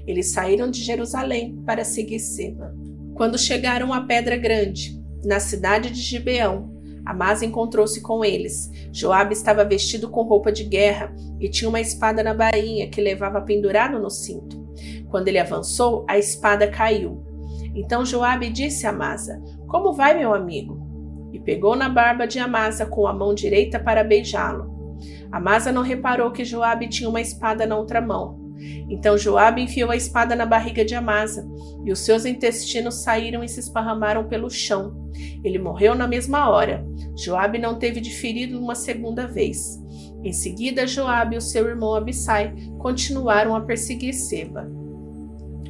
Eles 0.06 0.32
saíram 0.32 0.70
de 0.70 0.84
Jerusalém 0.84 1.60
para 1.66 1.84
seguir 1.84 2.20
Seba. 2.20 2.77
Quando 3.18 3.38
chegaram 3.38 3.92
à 3.92 4.02
Pedra 4.02 4.38
Grande, 4.38 5.04
na 5.26 5.40
cidade 5.40 5.90
de 5.90 6.00
Gibeão, 6.00 6.72
Amasa 7.06 7.46
encontrou-se 7.46 8.02
com 8.02 8.24
eles. 8.24 8.72
Joabe 8.94 9.34
estava 9.34 9.66
vestido 9.66 10.10
com 10.10 10.22
roupa 10.22 10.52
de 10.52 10.64
guerra 10.64 11.14
e 11.40 11.50
tinha 11.50 11.68
uma 11.68 11.82
espada 11.82 12.24
na 12.24 12.34
bainha 12.34 12.90
que 12.90 13.02
levava 13.02 13.42
pendurado 13.42 14.00
no 14.00 14.10
cinto. 14.10 14.66
Quando 15.10 15.28
ele 15.28 15.40
avançou, 15.40 16.06
a 16.08 16.18
espada 16.18 16.68
caiu. 16.68 17.26
Então 17.74 18.06
Joabe 18.06 18.50
disse 18.50 18.86
a 18.86 18.92
Amasa: 18.92 19.42
Como 19.68 19.94
vai, 19.94 20.18
meu 20.18 20.34
amigo? 20.34 20.88
e 21.32 21.40
pegou 21.40 21.76
na 21.76 21.90
barba 21.90 22.26
de 22.26 22.40
Amasa 22.40 22.86
com 22.86 23.08
a 23.08 23.14
mão 23.14 23.34
direita 23.34 23.80
para 23.80 24.04
beijá-lo. 24.04 24.98
Amasa 25.32 25.72
não 25.72 25.82
reparou 25.82 26.32
que 26.32 26.46
Joabe 26.46 26.88
tinha 26.88 27.10
uma 27.10 27.22
espada 27.22 27.66
na 27.66 27.78
outra 27.78 28.02
mão. 28.02 28.47
Então 28.90 29.18
Joabe 29.18 29.62
enfiou 29.62 29.92
a 29.92 29.96
espada 29.96 30.36
na 30.36 30.46
barriga 30.46 30.84
de 30.84 30.96
Amasa, 30.96 31.48
e 31.86 31.92
os 31.92 32.00
seus 32.00 32.26
intestinos 32.26 32.96
saíram 32.96 33.44
e 33.44 33.50
se 33.50 33.60
esparramaram 33.60 34.28
pelo 34.28 34.50
chão. 34.50 35.10
Ele 35.44 35.60
morreu 35.60 35.96
na 35.96 36.08
mesma 36.08 36.50
hora. 36.50 36.86
Joabe 37.16 37.58
não 37.58 37.78
teve 37.78 38.00
de 38.00 38.12
ferido 38.12 38.60
uma 38.60 38.76
segunda 38.76 39.28
vez. 39.28 39.80
Em 40.24 40.34
seguida, 40.34 40.88
Joabe 40.88 41.36
e 41.36 41.38
o 41.38 41.42
seu 41.42 41.68
irmão 41.68 41.96
Abissai 41.96 42.54
continuaram 42.80 43.56
a 43.56 43.62
perseguir 43.62 44.14
Seba. 44.14 44.68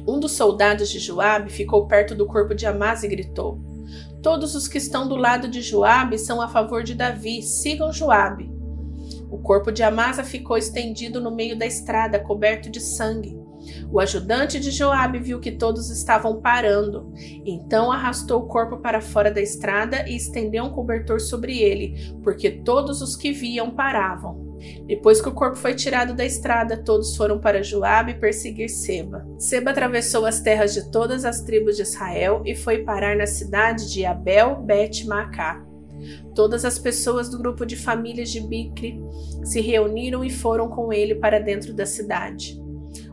Um 0.06 0.18
dos 0.18 0.32
soldados 0.32 0.88
de 0.90 0.98
Joabe 0.98 1.52
ficou 1.52 1.86
perto 1.86 2.14
do 2.14 2.26
corpo 2.26 2.54
de 2.54 2.66
Amasa 2.66 3.04
e 3.06 3.10
gritou: 3.10 3.60
Todos 4.22 4.54
os 4.54 4.66
que 4.66 4.78
estão 4.78 5.06
do 5.06 5.16
lado 5.16 5.48
de 5.48 5.60
Joabe 5.60 6.18
são 6.18 6.40
a 6.40 6.48
favor 6.48 6.82
de 6.82 6.94
Davi, 6.94 7.42
sigam 7.42 7.92
Joabe. 7.92 8.57
O 9.30 9.38
corpo 9.38 9.70
de 9.70 9.82
Amasa 9.82 10.24
ficou 10.24 10.56
estendido 10.56 11.20
no 11.20 11.30
meio 11.30 11.56
da 11.56 11.66
estrada, 11.66 12.18
coberto 12.18 12.70
de 12.70 12.80
sangue. 12.80 13.38
O 13.90 14.00
ajudante 14.00 14.60
de 14.60 14.70
Joabe 14.70 15.18
viu 15.18 15.40
que 15.40 15.52
todos 15.52 15.90
estavam 15.90 16.40
parando. 16.40 17.12
Então 17.44 17.90
arrastou 17.90 18.42
o 18.42 18.46
corpo 18.46 18.78
para 18.78 19.00
fora 19.00 19.30
da 19.30 19.40
estrada 19.40 20.08
e 20.08 20.16
estendeu 20.16 20.64
um 20.64 20.70
cobertor 20.70 21.20
sobre 21.20 21.58
ele, 21.58 22.14
porque 22.22 22.50
todos 22.50 23.02
os 23.02 23.16
que 23.16 23.32
viam 23.32 23.70
paravam. 23.70 24.48
Depois 24.86 25.20
que 25.20 25.28
o 25.28 25.34
corpo 25.34 25.56
foi 25.56 25.74
tirado 25.74 26.14
da 26.14 26.24
estrada, 26.24 26.76
todos 26.76 27.16
foram 27.16 27.38
para 27.38 27.62
Joabe 27.62 28.14
perseguir 28.14 28.68
Seba. 28.68 29.26
Seba 29.38 29.70
atravessou 29.70 30.26
as 30.26 30.40
terras 30.40 30.74
de 30.74 30.90
todas 30.90 31.24
as 31.24 31.42
tribos 31.42 31.76
de 31.76 31.82
Israel 31.82 32.42
e 32.44 32.54
foi 32.54 32.78
parar 32.78 33.16
na 33.16 33.26
cidade 33.26 33.92
de 33.92 34.04
Abel 34.04 34.56
Bet 34.62 35.06
Macá. 35.06 35.67
Todas 36.34 36.64
as 36.64 36.78
pessoas 36.78 37.28
do 37.28 37.38
grupo 37.38 37.64
de 37.64 37.76
famílias 37.76 38.30
de 38.30 38.40
Bicre 38.40 39.00
se 39.44 39.60
reuniram 39.60 40.24
e 40.24 40.30
foram 40.30 40.68
com 40.68 40.92
ele 40.92 41.14
para 41.14 41.38
dentro 41.38 41.72
da 41.72 41.86
cidade. 41.86 42.60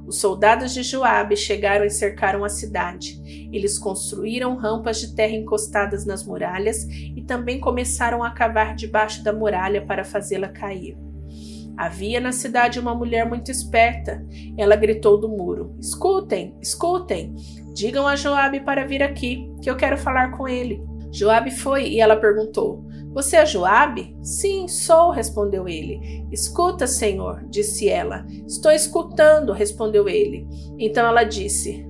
Os 0.05 0.19
soldados 0.19 0.73
de 0.73 0.83
Joabe 0.83 1.35
chegaram 1.35 1.83
e 1.83 1.89
cercaram 1.89 2.43
a 2.43 2.49
cidade. 2.49 3.19
Eles 3.51 3.79
construíram 3.79 4.55
rampas 4.55 4.99
de 4.99 5.15
terra 5.15 5.33
encostadas 5.33 6.05
nas 6.05 6.23
muralhas 6.25 6.83
e 6.83 7.23
também 7.23 7.59
começaram 7.59 8.23
a 8.23 8.29
cavar 8.29 8.75
debaixo 8.75 9.23
da 9.23 9.33
muralha 9.33 9.83
para 9.83 10.03
fazê-la 10.03 10.47
cair. 10.47 10.95
Havia 11.75 12.21
na 12.21 12.31
cidade 12.31 12.79
uma 12.79 12.95
mulher 12.95 13.27
muito 13.27 13.51
esperta. 13.51 14.25
Ela 14.57 14.75
gritou 14.75 15.19
do 15.19 15.27
muro: 15.27 15.75
Escutem, 15.81 16.55
escutem! 16.61 17.35
Digam 17.73 18.07
a 18.07 18.15
Joabe 18.15 18.61
para 18.61 18.85
vir 18.85 19.03
aqui, 19.03 19.51
que 19.61 19.69
eu 19.69 19.75
quero 19.75 19.97
falar 19.97 20.31
com 20.31 20.47
ele. 20.47 20.81
Joabe 21.15 21.49
foi 21.49 21.87
e 21.87 22.01
ela 22.01 22.17
perguntou: 22.17 22.83
Você 23.13 23.37
é 23.37 23.45
Joabe? 23.45 24.17
Sim, 24.21 24.67
sou, 24.67 25.11
respondeu 25.11 25.65
ele. 25.65 26.25
Escuta, 26.29 26.85
Senhor, 26.85 27.45
disse 27.49 27.87
ela. 27.87 28.25
Estou 28.45 28.71
escutando, 28.71 29.53
respondeu 29.53 30.09
ele. 30.09 30.45
Então 30.77 31.07
ela 31.07 31.23
disse: 31.23 31.87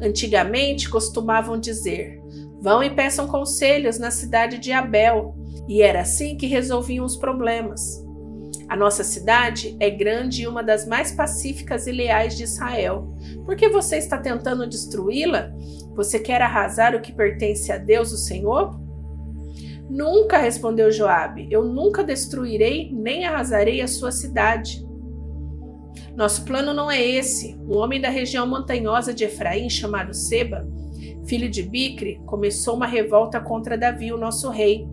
Antigamente 0.00 0.88
costumavam 0.88 1.58
dizer: 1.58 2.22
Vão 2.60 2.80
e 2.80 2.90
peçam 2.90 3.26
conselhos 3.26 3.98
na 3.98 4.12
cidade 4.12 4.58
de 4.58 4.70
Abel. 4.70 5.34
E 5.68 5.82
era 5.82 6.02
assim 6.02 6.36
que 6.36 6.46
resolviam 6.46 7.04
os 7.04 7.16
problemas. 7.16 8.06
A 8.68 8.76
nossa 8.76 9.02
cidade 9.02 9.76
é 9.80 9.88
grande 9.88 10.42
e 10.42 10.46
uma 10.46 10.62
das 10.62 10.86
mais 10.86 11.10
pacíficas 11.10 11.86
e 11.86 11.92
leais 11.92 12.36
de 12.36 12.44
Israel. 12.44 13.14
Por 13.46 13.56
que 13.56 13.68
você 13.68 13.96
está 13.96 14.18
tentando 14.18 14.68
destruí-la? 14.68 15.50
Você 15.94 16.18
quer 16.18 16.42
arrasar 16.42 16.94
o 16.94 17.00
que 17.00 17.12
pertence 17.12 17.72
a 17.72 17.78
Deus, 17.78 18.12
o 18.12 18.18
Senhor? 18.18 18.78
Nunca, 19.88 20.36
respondeu 20.36 20.92
Joabe. 20.92 21.48
Eu 21.50 21.64
nunca 21.64 22.04
destruirei 22.04 22.92
nem 22.92 23.24
arrasarei 23.24 23.80
a 23.80 23.88
sua 23.88 24.12
cidade. 24.12 24.86
Nosso 26.14 26.44
plano 26.44 26.74
não 26.74 26.90
é 26.90 27.00
esse. 27.00 27.58
Um 27.66 27.78
homem 27.78 28.00
da 28.00 28.10
região 28.10 28.46
montanhosa 28.46 29.14
de 29.14 29.24
Efraim, 29.24 29.70
chamado 29.70 30.12
Seba, 30.12 30.68
filho 31.26 31.48
de 31.48 31.62
Bicre, 31.62 32.20
começou 32.26 32.74
uma 32.74 32.86
revolta 32.86 33.40
contra 33.40 33.78
Davi, 33.78 34.12
o 34.12 34.18
nosso 34.18 34.50
rei. 34.50 34.86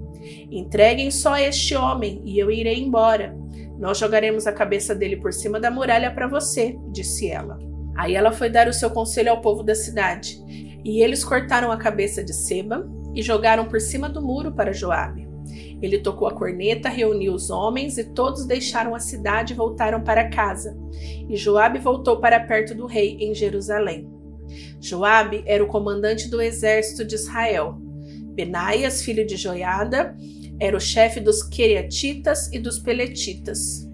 Entreguem 0.49 1.11
só 1.11 1.37
este 1.37 1.75
homem 1.75 2.21
e 2.23 2.39
eu 2.39 2.49
irei 2.49 2.79
embora. 2.79 3.35
Nós 3.77 3.97
jogaremos 3.97 4.47
a 4.47 4.53
cabeça 4.53 4.95
dele 4.95 5.17
por 5.17 5.33
cima 5.33 5.59
da 5.59 5.69
muralha 5.69 6.11
para 6.11 6.27
você, 6.27 6.77
disse 6.91 7.29
ela. 7.29 7.57
Aí 7.97 8.15
ela 8.15 8.31
foi 8.31 8.49
dar 8.49 8.67
o 8.67 8.73
seu 8.73 8.89
conselho 8.89 9.31
ao 9.31 9.41
povo 9.41 9.63
da 9.63 9.75
cidade. 9.75 10.37
E 10.83 11.01
eles 11.01 11.23
cortaram 11.23 11.71
a 11.71 11.77
cabeça 11.77 12.23
de 12.23 12.33
Seba 12.33 12.87
e 13.13 13.21
jogaram 13.21 13.65
por 13.65 13.79
cima 13.79 14.09
do 14.09 14.21
muro 14.21 14.53
para 14.53 14.73
Joabe. 14.73 15.27
Ele 15.81 15.99
tocou 15.99 16.27
a 16.27 16.33
corneta, 16.33 16.89
reuniu 16.89 17.33
os 17.33 17.49
homens 17.49 17.97
e 17.97 18.03
todos 18.03 18.45
deixaram 18.45 18.95
a 18.95 18.99
cidade 18.99 19.53
e 19.53 19.55
voltaram 19.55 20.03
para 20.03 20.29
casa. 20.29 20.77
E 21.29 21.35
Joabe 21.35 21.79
voltou 21.79 22.17
para 22.17 22.39
perto 22.39 22.73
do 22.75 22.85
rei 22.85 23.17
em 23.19 23.33
Jerusalém. 23.33 24.09
Joabe 24.81 25.43
era 25.45 25.63
o 25.63 25.67
comandante 25.67 26.29
do 26.29 26.41
exército 26.41 27.05
de 27.05 27.15
Israel. 27.15 27.77
Benaias, 28.33 29.01
filho 29.01 29.25
de 29.25 29.37
Joiada, 29.37 30.15
era 30.59 30.75
o 30.75 30.79
chefe 30.79 31.19
dos 31.19 31.43
Queriatitas 31.43 32.51
e 32.51 32.59
dos 32.59 32.79
Peletitas. 32.79 33.89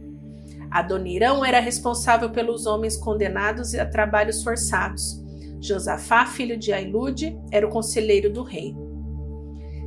Adonirão 0.69 1.43
era 1.43 1.59
responsável 1.59 2.29
pelos 2.29 2.65
homens 2.65 2.95
condenados 2.95 3.75
a 3.75 3.85
trabalhos 3.85 4.41
forçados. 4.43 5.21
Josafá, 5.59 6.25
filho 6.25 6.57
de 6.57 6.71
Ailude, 6.71 7.37
era 7.51 7.67
o 7.67 7.69
conselheiro 7.69 8.31
do 8.31 8.41
rei. 8.41 8.73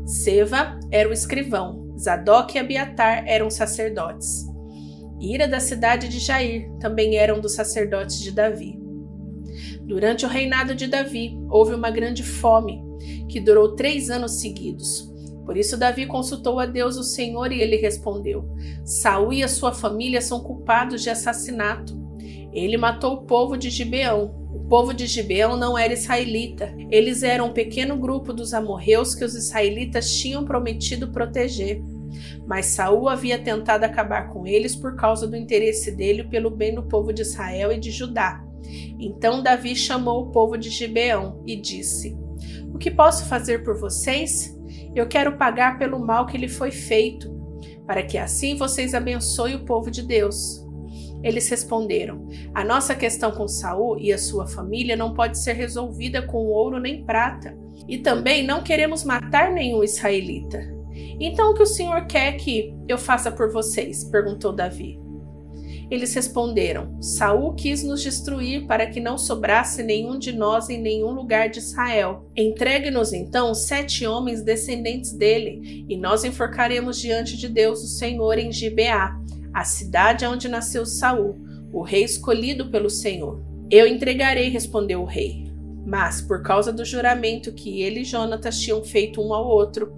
Seva 0.04 0.78
era 0.90 1.08
o 1.08 1.12
escrivão. 1.12 1.94
Zadok 1.98 2.56
e 2.56 2.58
Abiatar 2.58 3.24
eram 3.26 3.48
sacerdotes. 3.48 4.44
Ira 5.20 5.48
da 5.48 5.60
cidade 5.60 6.08
de 6.08 6.18
Jair 6.18 6.70
também 6.80 7.16
eram 7.16 7.40
dos 7.40 7.54
sacerdotes 7.54 8.20
de 8.20 8.30
Davi. 8.30 8.78
Durante 9.82 10.26
o 10.26 10.28
reinado 10.28 10.74
de 10.74 10.86
Davi, 10.86 11.38
houve 11.48 11.74
uma 11.74 11.90
grande 11.90 12.22
fome, 12.22 12.82
que 13.28 13.40
durou 13.40 13.74
três 13.74 14.10
anos 14.10 14.40
seguidos. 14.40 15.13
Por 15.44 15.56
isso 15.56 15.76
Davi 15.76 16.06
consultou 16.06 16.58
a 16.58 16.66
Deus 16.66 16.96
o 16.96 17.02
Senhor 17.02 17.52
e 17.52 17.60
ele 17.60 17.76
respondeu: 17.76 18.48
Saul 18.84 19.32
e 19.32 19.42
a 19.42 19.48
sua 19.48 19.72
família 19.72 20.20
são 20.20 20.40
culpados 20.40 21.02
de 21.02 21.10
assassinato. 21.10 22.02
Ele 22.52 22.76
matou 22.76 23.14
o 23.14 23.22
povo 23.22 23.56
de 23.56 23.68
Gibeão, 23.68 24.44
o 24.54 24.60
povo 24.68 24.94
de 24.94 25.06
Gibeão 25.06 25.56
não 25.56 25.76
era 25.76 25.92
israelita. 25.92 26.74
Eles 26.90 27.22
eram 27.22 27.48
um 27.48 27.52
pequeno 27.52 27.96
grupo 27.96 28.32
dos 28.32 28.54
amorreus 28.54 29.14
que 29.14 29.24
os 29.24 29.34
israelitas 29.34 30.14
tinham 30.14 30.44
prometido 30.44 31.08
proteger. 31.08 31.82
Mas 32.46 32.66
Saul 32.66 33.08
havia 33.08 33.38
tentado 33.38 33.84
acabar 33.84 34.30
com 34.30 34.46
eles 34.46 34.74
por 34.76 34.96
causa 34.96 35.26
do 35.26 35.36
interesse 35.36 35.90
dele 35.90 36.24
pelo 36.24 36.50
bem 36.50 36.74
do 36.74 36.82
povo 36.84 37.12
de 37.12 37.22
Israel 37.22 37.72
e 37.72 37.78
de 37.78 37.90
Judá. 37.90 38.42
Então 38.98 39.42
Davi 39.42 39.76
chamou 39.76 40.22
o 40.22 40.30
povo 40.30 40.56
de 40.56 40.70
Gibeão 40.70 41.42
e 41.46 41.56
disse: 41.56 42.16
O 42.72 42.78
que 42.78 42.90
posso 42.90 43.26
fazer 43.26 43.64
por 43.64 43.78
vocês? 43.78 44.56
Eu 44.94 45.06
quero 45.06 45.36
pagar 45.36 45.78
pelo 45.78 45.98
mal 45.98 46.26
que 46.26 46.38
lhe 46.38 46.48
foi 46.48 46.70
feito, 46.70 47.32
para 47.86 48.02
que 48.02 48.16
assim 48.16 48.56
vocês 48.56 48.94
abençoem 48.94 49.56
o 49.56 49.64
povo 49.64 49.90
de 49.90 50.02
Deus. 50.02 50.64
Eles 51.22 51.48
responderam: 51.48 52.28
A 52.54 52.64
nossa 52.64 52.94
questão 52.94 53.32
com 53.32 53.48
Saul 53.48 53.98
e 53.98 54.12
a 54.12 54.18
sua 54.18 54.46
família 54.46 54.96
não 54.96 55.14
pode 55.14 55.38
ser 55.38 55.54
resolvida 55.54 56.22
com 56.22 56.46
ouro 56.46 56.78
nem 56.78 57.04
prata, 57.04 57.56
e 57.88 57.98
também 57.98 58.46
não 58.46 58.62
queremos 58.62 59.04
matar 59.04 59.52
nenhum 59.52 59.82
israelita. 59.82 60.60
Então 61.18 61.50
o 61.50 61.54
que 61.54 61.62
o 61.62 61.66
Senhor 61.66 62.06
quer 62.06 62.32
que 62.32 62.74
eu 62.88 62.98
faça 62.98 63.30
por 63.30 63.50
vocês? 63.50 64.04
perguntou 64.04 64.52
Davi. 64.52 65.03
Eles 65.90 66.14
responderam: 66.14 67.00
Saul 67.00 67.54
quis 67.54 67.82
nos 67.82 68.02
destruir 68.02 68.66
para 68.66 68.86
que 68.86 69.00
não 69.00 69.18
sobrasse 69.18 69.82
nenhum 69.82 70.18
de 70.18 70.32
nós 70.32 70.68
em 70.68 70.80
nenhum 70.80 71.12
lugar 71.12 71.48
de 71.48 71.58
Israel. 71.58 72.30
Entregue-nos 72.36 73.12
então 73.12 73.54
sete 73.54 74.06
homens 74.06 74.42
descendentes 74.42 75.12
dele, 75.12 75.84
e 75.88 75.96
nós 75.96 76.24
enforcaremos 76.24 76.98
diante 76.98 77.36
de 77.36 77.48
Deus 77.48 77.82
o 77.82 77.88
Senhor 77.88 78.38
em 78.38 78.50
Gibeá 78.50 79.18
a 79.54 79.62
cidade 79.62 80.26
onde 80.26 80.48
nasceu 80.48 80.84
Saul, 80.84 81.38
o 81.72 81.80
rei 81.80 82.02
escolhido 82.02 82.70
pelo 82.70 82.90
Senhor. 82.90 83.40
Eu 83.70 83.86
entregarei, 83.86 84.48
respondeu 84.48 85.00
o 85.00 85.06
rei. 85.06 85.44
Mas, 85.86 86.20
por 86.20 86.42
causa 86.42 86.72
do 86.72 86.84
juramento 86.84 87.52
que 87.52 87.82
ele 87.82 88.00
e 88.00 88.04
Jonatas 88.04 88.58
tinham 88.58 88.82
feito 88.82 89.20
um 89.20 89.32
ao 89.32 89.46
outro, 89.46 89.92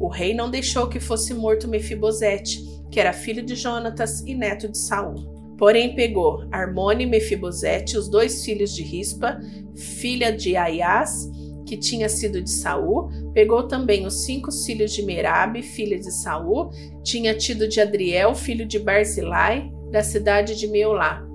o 0.00 0.08
rei 0.08 0.32
não 0.32 0.50
deixou 0.50 0.88
que 0.88 0.98
fosse 0.98 1.34
morto 1.34 1.68
Mefibosete, 1.68 2.62
que 2.90 2.98
era 2.98 3.12
filho 3.12 3.44
de 3.44 3.54
Jonatas 3.54 4.20
e 4.20 4.34
neto 4.34 4.68
de 4.68 4.78
Saul. 4.78 5.31
Porém, 5.58 5.94
pegou 5.94 6.44
Armone 6.50 7.04
e 7.04 7.06
Mefibosete, 7.06 7.96
os 7.96 8.08
dois 8.08 8.44
filhos 8.44 8.74
de 8.74 8.82
Rispa, 8.82 9.40
filha 9.74 10.32
de 10.32 10.56
Aias, 10.56 11.30
que 11.66 11.76
tinha 11.76 12.08
sido 12.08 12.42
de 12.42 12.50
Saul, 12.50 13.08
pegou 13.32 13.66
também 13.66 14.06
os 14.06 14.24
cinco 14.24 14.50
filhos 14.52 14.92
de 14.92 15.02
Merabe, 15.02 15.62
filha 15.62 15.98
de 15.98 16.10
Saul, 16.10 16.70
tinha 17.02 17.34
tido 17.34 17.68
de 17.68 17.80
Adriel, 17.80 18.34
filho 18.34 18.66
de 18.66 18.78
Barzilai, 18.78 19.72
da 19.90 20.02
cidade 20.02 20.58
de 20.58 20.66
Meolá. 20.66 21.26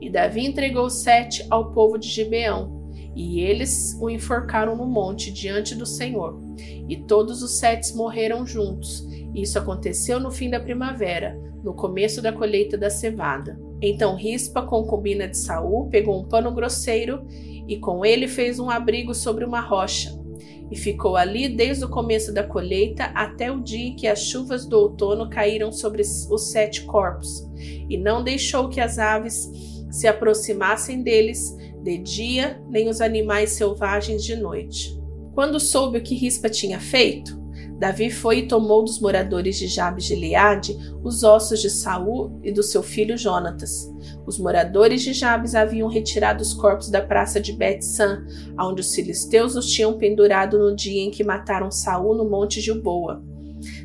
E 0.00 0.10
Davi 0.10 0.46
entregou 0.46 0.90
sete 0.90 1.44
ao 1.50 1.72
povo 1.72 1.98
de 1.98 2.08
Gibeão, 2.08 2.84
e 3.16 3.40
eles 3.40 3.96
o 4.00 4.10
enforcaram 4.10 4.76
no 4.76 4.86
monte 4.86 5.32
diante 5.32 5.74
do 5.74 5.86
Senhor. 5.86 6.40
E 6.88 6.96
todos 6.96 7.42
os 7.42 7.58
sete 7.58 7.94
morreram 7.96 8.46
juntos. 8.46 9.06
Isso 9.34 9.58
aconteceu 9.58 10.20
no 10.20 10.30
fim 10.30 10.50
da 10.50 10.60
primavera, 10.60 11.36
no 11.64 11.72
começo 11.72 12.20
da 12.20 12.30
colheita 12.30 12.76
da 12.76 12.90
cevada. 12.90 13.58
Então 13.80 14.14
Rispa, 14.14 14.62
concubina 14.62 15.26
de 15.26 15.38
Saul, 15.38 15.88
pegou 15.88 16.20
um 16.20 16.28
pano 16.28 16.52
grosseiro 16.52 17.26
e 17.66 17.78
com 17.78 18.04
ele 18.04 18.28
fez 18.28 18.60
um 18.60 18.70
abrigo 18.70 19.14
sobre 19.14 19.44
uma 19.44 19.60
rocha. 19.60 20.22
E 20.70 20.76
ficou 20.76 21.16
ali 21.16 21.48
desde 21.48 21.84
o 21.84 21.88
começo 21.88 22.32
da 22.32 22.42
colheita 22.42 23.04
até 23.14 23.50
o 23.50 23.60
dia 23.60 23.88
em 23.88 23.96
que 23.96 24.06
as 24.06 24.20
chuvas 24.20 24.66
do 24.66 24.78
outono 24.78 25.28
caíram 25.28 25.72
sobre 25.72 26.02
os 26.02 26.50
sete 26.50 26.82
corpos, 26.82 27.46
e 27.88 27.96
não 27.96 28.22
deixou 28.24 28.68
que 28.68 28.80
as 28.80 28.98
aves 28.98 29.50
se 29.90 30.08
aproximassem 30.08 31.02
deles, 31.02 31.56
de 31.82 31.98
dia, 31.98 32.60
nem 32.68 32.88
os 32.88 33.00
animais 33.00 33.52
selvagens 33.52 34.24
de 34.24 34.34
noite. 34.34 34.98
Quando 35.34 35.60
soube 35.60 35.98
o 35.98 36.02
que 36.02 36.14
Rispa 36.14 36.48
tinha 36.48 36.80
feito, 36.80 37.43
Davi 37.84 38.10
foi 38.10 38.38
e 38.38 38.48
tomou 38.48 38.82
dos 38.82 38.98
moradores 38.98 39.58
de 39.58 39.66
Jabes 39.66 40.04
de 40.04 40.14
Gileade 40.14 40.74
os 41.04 41.22
ossos 41.22 41.60
de 41.60 41.68
Saul 41.68 42.40
e 42.42 42.50
do 42.50 42.62
seu 42.62 42.82
filho 42.82 43.14
Jonatas. 43.14 43.92
Os 44.26 44.38
moradores 44.38 45.02
de 45.02 45.12
Jabes 45.12 45.54
haviam 45.54 45.86
retirado 45.86 46.40
os 46.40 46.54
corpos 46.54 46.88
da 46.88 47.02
praça 47.02 47.38
de 47.38 47.52
Bet-San, 47.52 48.24
onde 48.58 48.80
os 48.80 48.94
filisteus 48.94 49.54
os 49.54 49.66
tinham 49.66 49.98
pendurado 49.98 50.58
no 50.58 50.74
dia 50.74 51.02
em 51.02 51.10
que 51.10 51.22
mataram 51.22 51.70
Saul 51.70 52.14
no 52.14 52.24
monte 52.26 52.58
Gilboa. 52.58 53.22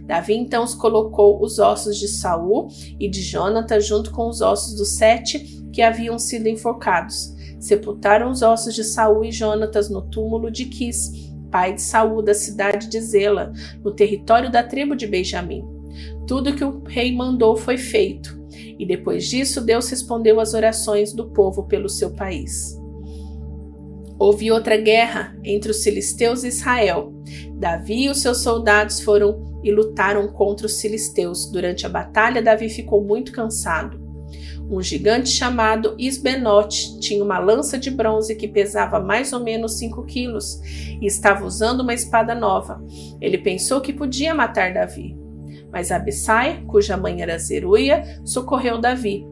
Davi 0.05 0.33
então 0.33 0.63
os 0.63 0.73
colocou 0.73 1.43
os 1.43 1.59
ossos 1.59 1.97
de 1.97 2.07
Saul 2.07 2.69
e 2.97 3.09
de 3.09 3.21
Jonatas 3.21 3.85
junto 3.85 4.11
com 4.11 4.29
os 4.29 4.39
ossos 4.39 4.77
dos 4.77 4.95
sete 4.95 5.61
que 5.73 5.81
haviam 5.81 6.17
sido 6.17 6.47
enforcados. 6.47 7.35
Sepultaram 7.59 8.31
os 8.31 8.41
ossos 8.41 8.73
de 8.73 8.85
Saul 8.85 9.25
e 9.25 9.31
Jonatas 9.33 9.89
no 9.89 10.01
túmulo 10.01 10.49
de 10.49 10.67
Quis, 10.67 11.28
pai 11.49 11.73
de 11.73 11.81
Saul 11.81 12.21
da 12.21 12.33
cidade 12.33 12.87
de 12.89 12.99
Zela, 13.01 13.51
no 13.83 13.91
território 13.91 14.51
da 14.51 14.63
tribo 14.63 14.95
de 14.95 15.07
Benjamim. 15.07 15.63
Tudo 16.27 16.55
que 16.55 16.63
o 16.63 16.83
rei 16.83 17.15
mandou 17.15 17.57
foi 17.57 17.77
feito, 17.77 18.39
e 18.77 18.85
depois 18.85 19.27
disso 19.27 19.61
Deus 19.61 19.89
respondeu 19.89 20.39
às 20.39 20.53
orações 20.53 21.13
do 21.13 21.29
povo 21.29 21.63
pelo 21.63 21.89
seu 21.89 22.11
país. 22.11 22.77
Houve 24.17 24.51
outra 24.51 24.75
guerra 24.75 25.33
entre 25.45 25.71
os 25.71 25.81
filisteus 25.81 26.43
e 26.43 26.49
Israel. 26.49 27.13
Davi 27.53 28.03
e 28.03 28.09
os 28.09 28.21
seus 28.21 28.39
soldados 28.43 28.99
foram 28.99 29.61
e 29.63 29.71
lutaram 29.71 30.27
contra 30.27 30.65
os 30.65 30.79
filisteus. 30.81 31.49
Durante 31.49 31.85
a 31.85 31.89
batalha, 31.89 32.41
Davi 32.41 32.69
ficou 32.69 33.01
muito 33.03 33.31
cansado. 33.31 34.08
Um 34.69 34.83
gigante 34.83 35.29
chamado 35.29 35.95
Isbenote 35.97 36.99
tinha 36.99 37.23
uma 37.23 37.39
lança 37.39 37.75
de 37.75 37.89
bronze 37.89 38.35
que 38.35 38.47
pesava 38.47 38.99
mais 38.99 39.33
ou 39.33 39.39
menos 39.39 39.79
5 39.79 40.05
quilos 40.05 40.61
e 41.01 41.07
estava 41.07 41.43
usando 41.43 41.81
uma 41.81 41.93
espada 41.93 42.35
nova. 42.35 42.79
Ele 43.19 43.39
pensou 43.39 43.81
que 43.81 43.91
podia 43.91 44.35
matar 44.35 44.71
Davi. 44.71 45.17
Mas 45.71 45.91
Abissai, 45.91 46.63
cuja 46.67 46.95
mãe 46.95 47.19
era 47.21 47.37
Zeruia, 47.39 48.21
socorreu 48.23 48.77
Davi. 48.77 49.25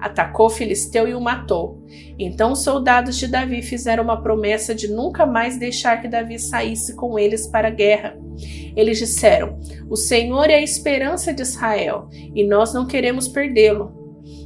Atacou 0.00 0.50
filisteu 0.50 1.06
e 1.06 1.14
o 1.14 1.20
matou. 1.20 1.84
Então 2.18 2.52
os 2.52 2.64
soldados 2.64 3.16
de 3.16 3.28
Davi 3.28 3.62
fizeram 3.62 4.02
uma 4.02 4.20
promessa 4.20 4.74
de 4.74 4.88
nunca 4.88 5.24
mais 5.24 5.56
deixar 5.56 6.00
que 6.00 6.08
Davi 6.08 6.38
saísse 6.38 6.96
com 6.96 7.16
eles 7.16 7.46
para 7.46 7.68
a 7.68 7.72
guerra. 7.72 8.18
Eles 8.74 8.98
disseram: 8.98 9.60
O 9.88 9.96
Senhor 9.96 10.48
é 10.48 10.54
a 10.54 10.62
esperança 10.62 11.32
de 11.32 11.42
Israel 11.42 12.08
e 12.34 12.44
nós 12.44 12.72
não 12.72 12.86
queremos 12.86 13.28
perdê-lo. 13.28 13.99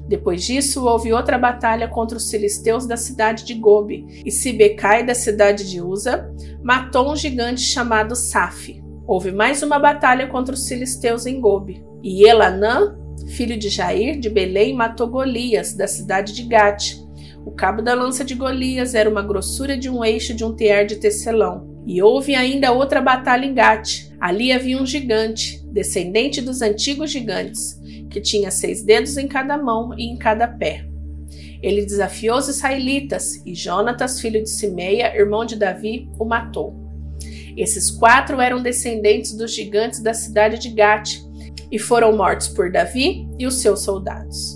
Depois 0.07 0.45
disso, 0.45 0.85
houve 0.85 1.13
outra 1.13 1.39
batalha 1.39 1.89
contra 1.89 2.17
os 2.19 2.31
filisteus 2.31 2.87
da 2.87 2.97
cidade 2.97 3.45
de 3.45 3.55
Gobe, 3.55 4.23
e 4.25 4.31
Sibecai, 4.31 5.05
da 5.05 5.15
cidade 5.15 5.69
de 5.71 5.81
Uza, 5.81 6.31
matou 6.63 7.11
um 7.11 7.17
gigante 7.17 7.63
chamado 7.63 8.15
Saf. 8.15 8.83
Houve 9.07 9.33
mais 9.33 9.63
uma 9.63 9.79
batalha 9.79 10.27
contra 10.27 10.55
os 10.55 10.69
filisteus 10.69 11.27
em 11.27 11.41
Gobe, 11.41 11.85
e 12.03 12.29
Elanã, 12.29 12.97
filho 13.29 13.57
de 13.57 13.69
Jair, 13.69 14.19
de 14.19 14.29
Belém, 14.29 14.75
matou 14.75 15.09
Golias, 15.09 15.75
da 15.75 15.87
cidade 15.87 16.35
de 16.35 16.43
Gate. 16.43 16.97
O 17.47 17.51
cabo 17.51 17.83
da 17.83 17.95
lança 17.95 18.25
de 18.25 18.35
Golias 18.35 18.95
era 18.95 19.09
uma 19.09 19.23
grossura 19.23 19.77
de 19.77 19.89
um 19.89 20.05
eixo 20.05 20.35
de 20.35 20.45
um 20.45 20.55
tear 20.55 20.87
de 20.87 20.97
tecelão. 20.97 21.83
E 21.87 22.03
houve 22.03 22.35
ainda 22.35 22.73
outra 22.73 23.01
batalha 23.01 23.45
em 23.45 23.53
Gate. 23.53 24.11
Ali 24.19 24.53
havia 24.53 24.81
um 24.81 24.87
gigante, 24.87 25.63
descendente 25.71 26.41
dos 26.41 26.63
antigos 26.63 27.11
gigantes, 27.11 27.79
que 28.15 28.21
tinha 28.21 28.49
seis 28.49 28.81
dedos 28.81 29.17
em 29.17 29.27
cada 29.27 29.59
mão 29.59 29.93
e 29.99 30.05
em 30.05 30.17
cada 30.17 30.47
pé. 30.47 30.87
Ele 31.61 31.85
desafiou 31.85 32.39
os 32.39 32.47
israelitas 32.47 33.45
e 33.45 33.57
Jonatas, 33.57 34.21
filho 34.21 34.41
de 34.41 34.49
Simeia, 34.49 35.13
irmão 35.17 35.45
de 35.45 35.57
Davi, 35.57 36.09
o 36.17 36.25
matou. 36.25 36.77
Esses 37.57 37.91
quatro 37.91 38.41
eram 38.41 38.63
descendentes 38.63 39.37
dos 39.37 39.53
gigantes 39.53 40.01
da 40.01 40.15
cidade 40.15 40.61
de 40.61 40.69
Gate 40.71 41.19
e 41.73 41.79
foram 41.79 42.17
mortos 42.17 42.47
por 42.47 42.71
Davi 42.71 43.29
e 43.37 43.49
os 43.49 43.55
seus 43.55 43.81
soldados. 43.81 44.54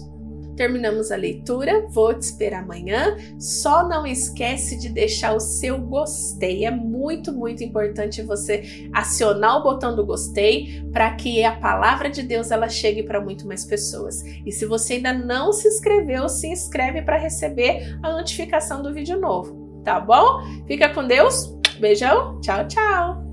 Terminamos 0.58 1.12
a 1.12 1.16
leitura, 1.16 1.86
vou 1.88 2.12
te 2.12 2.22
esperar 2.22 2.64
amanhã. 2.64 3.16
Só 3.38 3.88
não 3.88 4.04
esquece 4.04 4.76
de 4.76 4.88
deixar 4.88 5.36
o 5.36 5.38
seu 5.38 5.78
gostei. 5.78 6.64
É 6.64 6.70
muito, 6.70 7.32
muito 7.32 7.62
importante 7.62 8.22
você 8.22 8.90
acionar 8.92 9.58
o 9.58 9.62
botão 9.62 9.94
do 9.94 10.04
gostei 10.04 10.82
para 10.92 11.14
que 11.14 11.44
a 11.44 11.52
palavra 11.52 12.10
de 12.10 12.24
Deus 12.24 12.50
ela 12.50 12.68
chegue 12.68 13.04
para 13.04 13.20
muito 13.20 13.46
mais 13.46 13.64
pessoas. 13.64 14.20
E 14.44 14.50
se 14.50 14.66
você 14.66 14.94
ainda 14.94 15.12
não 15.12 15.52
se 15.52 15.68
inscreveu, 15.68 16.28
se 16.28 16.48
inscreve 16.48 17.02
para 17.02 17.16
receber 17.16 17.96
a 18.02 18.12
notificação 18.12 18.82
do 18.82 18.92
vídeo 18.92 19.16
novo, 19.16 19.80
tá 19.84 20.00
bom? 20.00 20.40
Fica 20.66 20.88
com 20.88 21.06
Deus. 21.06 21.56
Beijão. 21.78 22.40
Tchau, 22.40 22.66
tchau. 22.66 23.27